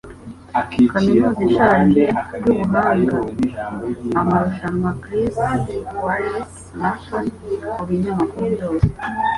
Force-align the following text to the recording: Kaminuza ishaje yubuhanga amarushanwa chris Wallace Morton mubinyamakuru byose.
Kaminuza 0.91 1.39
ishaje 1.49 2.03
yubuhanga 2.43 3.17
amarushanwa 4.19 4.89
chris 5.03 5.35
Wallace 6.03 6.57
Morton 6.79 7.25
mubinyamakuru 7.75 8.45
byose. 8.55 8.89